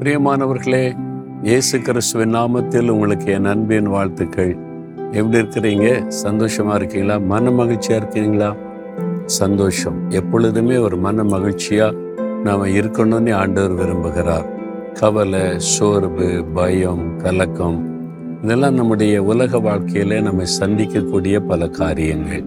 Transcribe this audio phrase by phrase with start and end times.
[0.00, 0.96] பிரியமானவர்களே
[1.42, 4.56] இயேசு கிறிஸ்துவின் நாமத்தில் உங்களுக்கு என் அன்பின் வாழ்த்துக்கள்.
[5.10, 6.12] எப்படி இருக்கிறீங்க?
[6.22, 7.18] சந்தோஷமா இருக்கீங்களா?
[7.18, 8.56] மன மகிழ்ச்சியா இருக்கீங்களா?
[9.26, 10.10] சந்தோஷம்.
[10.10, 11.94] எப்பொழுதுமே ஒரு மன மகிழ்ச்சியா
[12.44, 14.44] நாம இருக்கணும்னு ஆண்டவர் விரும்புகிறார்.
[14.92, 18.04] கவலை சோர்வு பயம் கலக்கம்
[18.42, 22.44] இதெல்லாம் நம்முடைய உலக வாழ்க்கையில நம்ம சந்திக்கக்கூடிய பல காரியங்கள்.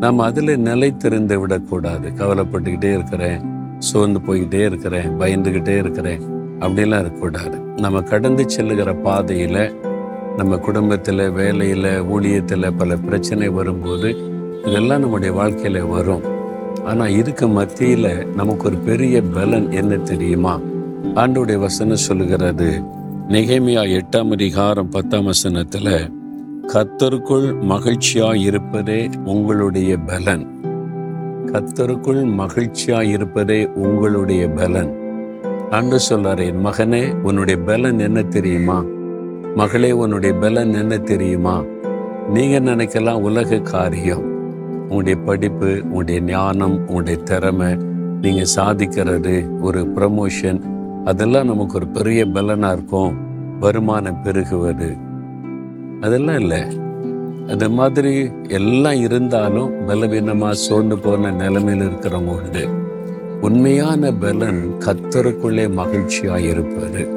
[0.00, 2.08] நாம் அதில் நிலைத்திருந்து விடக்கூடாது.
[2.08, 3.40] கவலைப்பட்டுக்கிட்டே இருக்கிறேன்
[3.78, 6.40] சோர்ந்து போய்கிட்டே இருக்கிறேன் பயந்துக்கிட்டே இருக்கிறேன்.
[6.62, 9.74] அப்படிலாம் இருக்கக்கூடாது நம்ம கடந்து செல்லுகிற பாதையில்
[10.36, 14.10] நம்ம குடும்பத்தில் வேலையில் ஊழியத்தில் பல பிரச்சனை வரும்போது
[14.64, 16.22] இதெல்லாம் நம்முடைய வாழ்க்கையில் வரும்.
[16.84, 20.60] ஆனால் இதுக்கு மத்தியில் நமக்கு ஒரு பெரிய பலன் என்ன தெரியுமா?
[21.14, 22.80] ஆண்டுடைய வசனம் சொல்லுகிறது
[23.28, 26.10] நிகைமையா எட்டாம் அதிகாரம் பத்தாம் வசனத்தில்
[26.72, 30.44] கத்தருக்குள் மகிழ்ச்சியாக இருப்பதே உங்களுடைய பலன்.
[31.52, 35.01] கத்தருக்குள் மகிழ்ச்சியாக இருப்பதே உங்களுடைய பலன்.
[35.72, 38.84] அன்று சொல்றாரு என் மகனே உன்னுடைய பலன் என்ன தெரியுமா?
[39.54, 41.62] மகளே உன்னுடைய பலன் என்ன தெரியுமா?
[42.28, 44.22] நீங்க நினைக்கலாம் உலக காரியம்.
[44.82, 47.76] உங்களுடைய படிப்பு உங்களுடைய ஞானம் உங்களுடைய திறமை
[48.20, 50.60] நீங்க சாதிக்கிறது ஒரு ப்ரமோஷன்
[51.04, 53.16] அதெல்லாம் நமக்கு ஒரு பெரிய பலனா இருக்கும்.
[53.60, 54.96] வருமானம் பெருகுவது.
[56.00, 56.62] அதெல்லாம் இல்லை.
[57.46, 62.68] அது மாதிரி எல்லாம் இருந்தாலும் பலவீனமாக சோர்ந்து போன நிலைமையில் இருக்கிறவங்க உண்டு.
[63.42, 67.08] உண்மையான பலன் கத்தருக்குள்ளே மகிழ்ச்சியாக இருப்பது.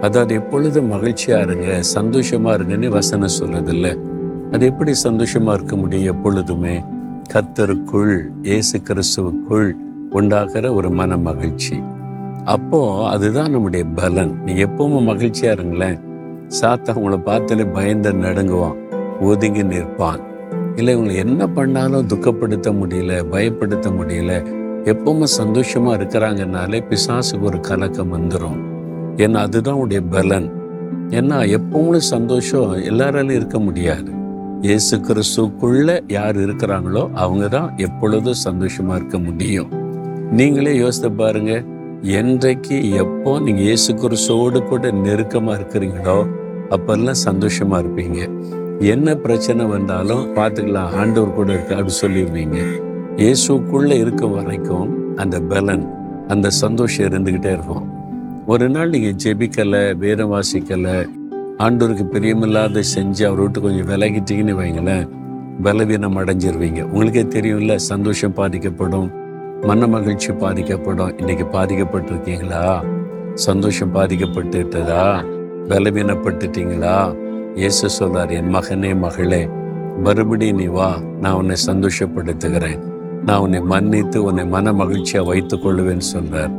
[0.00, 3.98] அதாவது எப்பொழுதும் மகிழ்ச்சியா இருங்க சந்தோஷமாக இருங்கன்னு வசனம் சொல்றதில்ல.
[4.52, 6.84] அது எப்படி சந்தோஷமாக இருக்க முடியும் எப்பொழுதுமே?
[7.34, 9.72] கத்தருக்குள் இயேசு கிறிஸ்துவுக்குள்
[10.10, 11.80] உண்டாகிற ஒரு மன மகிழ்ச்சி.
[12.44, 14.42] அப்போது அதுதான் நம்முடைய பலன்.
[14.44, 15.98] நீ எப்பவும் மகிழ்ச்சியாக இருங்களேன்.
[16.60, 18.78] சாத்தா உங்களை பார்த்தாலே பயந்து நடுங்குவான்
[19.20, 20.20] ஒதுங்கி நிற்பான்.
[20.76, 28.60] இல்லை உங்களை என்ன பண்ணாலும் துக்கப்படுத்த முடியல பயப்படுத்த முடியல எப்பவுமே சந்தோஷமா இருக்கிறாங்கனாலே பிசாசுக்கு ஒரு கலக்கம் வந்துடும்
[29.16, 30.50] ஏன்னா அதுதான் உடைய பலன்.
[31.10, 34.10] ஏன்னா எப்பவும் சந்தோஷம் எல்லாராலையும் இருக்க முடியாது.
[34.62, 39.70] இயேசு கிறிஸ்துக்குள்ள யார் இருக்கிறாங்களோ அவங்க தான் எப்பொழுதும் சந்தோஷமா இருக்க முடியும்.
[40.30, 41.64] நீங்களே யோசித்து பாருங்க
[42.02, 46.26] என்றைக்கு எப்போ நீங்கள் இயேசு கிறிஸ்துவோடு கூட நெருக்கமாக இருக்கிறீங்களோ
[46.70, 48.28] அப்பெல்லாம் சந்தோஷமா இருப்பீங்க.
[48.80, 52.89] என்ன பிரச்சனை வந்தாலும் பார்த்துக்கலாம் ஆண்டவர் கூட இருக்கு அப்படி சொல்லிடுவீங்க.
[53.16, 55.84] இயேசுக்குள்ளே இருக்க வரைக்கும் அந்த பலன்
[56.28, 57.90] அந்த சந்தோஷம் இருந்துக்கிட்டே இருக்கும்.
[58.46, 61.08] ஒரு நாள் நீங்கள் ஜெபிக்கலை வேதம் வாசிக்கலை
[61.58, 65.08] ஆண்டவருக்கு பிரியமில்லாத செஞ்சு அவர் விட்டு கொஞ்சம் விலகிட்டீங்கன்னு வைங்களேன்
[65.62, 66.82] பலவீனம் அடைஞ்சிருவீங்க.
[66.82, 69.10] உங்களுக்கே தெரியும்ல சந்தோஷம் பாதிக்கப்படும்
[69.62, 71.18] மன மகிழ்ச்சி பாதிக்கப்படும்.
[71.18, 72.82] இன்னைக்கு பாதிக்கப்பட்டிருக்கீங்களா?
[73.34, 75.24] சந்தோஷம் பாதிக்கப்பட்டுட்டதா?
[75.68, 77.14] பலவீனப்பட்டுட்டீங்களா?
[77.54, 79.48] இயேசு சொல்றார் என் மகனே மகளே
[79.98, 82.80] மறுபடியும் நீ வா நான் உன்னை சந்தோஷப்படுத்துகிறேன்.
[83.24, 86.58] நான் உன்னை மன்னித்து உன்னை மன மகிழ்ச்சியாக வைத்துக் கொள்ளுவேன்னு சொல்றார்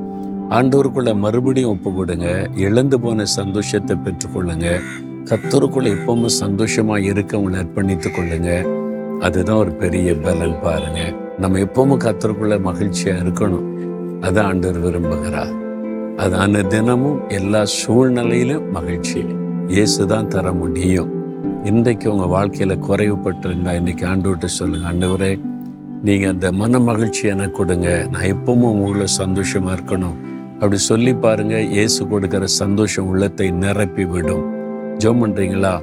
[0.50, 4.82] ஆண்டோருக்குள்ள மறுபடியும் ஒப்பு கொடுங்க இழந்து போன சந்தோஷத்தை பெற்றுக்கொள்ளுங்க.
[5.30, 8.68] கத்தருக்குள்ள எப்பவும் சந்தோஷமா இருக்க உங்களை அர்ப்பணித்துக் கொள்ளுங்க.
[9.20, 11.14] அதுதான் ஒரு பெரிய பலன் பாருங்க.
[11.40, 13.68] நம்ம எப்பவும் கத்தருக்குள்ள மகிழ்ச்சியா இருக்கணும்.
[14.22, 15.54] அதான் ஆண்டவர் விரும்புகிறார்.
[16.18, 19.26] அதான தினமும் எல்லா சூழ்நிலையிலும் மகிழ்ச்சி.
[19.68, 21.12] இயேசு தான் தர முடியும்.
[21.64, 24.92] இன்றைக்கு உங்க வாழ்க்கையில குறைவுபட்டிருந்தா இன்னைக்கு ஆண்டு சொல்லுங்க.
[24.92, 25.40] ஆண்டவரே
[26.04, 28.08] நீங்க அந்த மன மகிழ்ச்சி எனக்கு கொடுங்க.
[28.12, 30.16] நான் எப்பவும் உங்களை சந்தோஷமா இருக்கணும்.
[30.54, 34.46] அப்படி சொல்லி பாருங்க இயேசு கொடுக்கிற சந்தோஷம் உள்ளத்தை நிரப்பி விடும்.
[34.98, 35.82] ஜோம் பண்றீங்களா?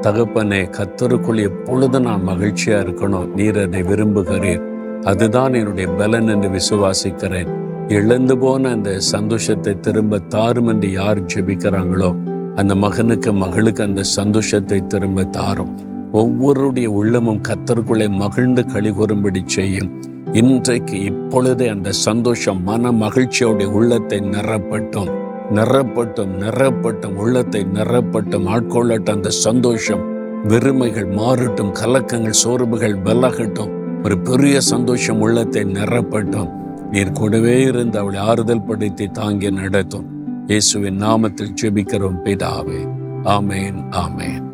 [0.00, 3.34] தகப்பனே கத்தருக்குள் எப்பொழுது நான் மகிழ்ச்சியா இருக்கணும்.
[3.34, 4.62] நீர் அதை விரும்புகிறீர்.
[5.04, 7.50] அதுதான் என்னுடைய பலன் என்று விசுவாசிக்கிறேன்.
[7.88, 12.16] இழந்து போன அந்த சந்தோஷத்தை திரும்ப தாரும் என்று யார் ஜெபிக்கிறாங்களோ
[12.56, 15.93] அந்த மகனுக்கு மகளுக்கு அந்த சந்தோஷத்தை திரும்ப தாரும்.
[16.14, 20.02] ஒவ்வொருடைய உள்ளமும் கத்தருக்குள்ளே மகிழ்ந்து கழிகூறும்படி செய்யும்.
[20.32, 25.10] இன்றைக்கு இப்பொழுதே அந்த சந்தோஷம் மன மகிழ்ச்சியோடைய உள்ளத்தை நிறப்பட்டும்
[25.50, 30.04] நிறப்பட்டும் நிறப்பட்டும் உள்ளத்தை நிறப்பட்டும் ஆட்கொள்ளட்டும் அந்த சந்தோஷம்.
[30.48, 34.02] வெறுமைகள் மாறட்டும் கலக்கங்கள் சோர்வுகள் விலகட்டும்.
[34.04, 36.50] ஒரு பெரிய சந்தோஷம் உள்ளத்தை நிறப்பட்டும்
[36.90, 40.08] நீர் கூடவே இருந்து அவளை ஆறுதல் படுத்தி தாங்கி நடத்தும்.
[40.46, 42.82] இயேசுவின் நாமத்தில் ஜெபிக்கிறோம் பிதாவே.
[43.24, 44.52] ஆமேன் ஆமேன்.